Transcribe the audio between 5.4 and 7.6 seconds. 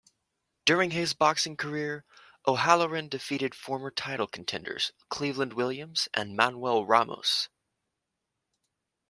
Williams and Manuel Ramos.